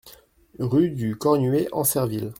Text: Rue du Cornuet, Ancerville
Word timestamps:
Rue 0.57 0.89
du 0.89 1.15
Cornuet, 1.15 1.67
Ancerville 1.73 2.29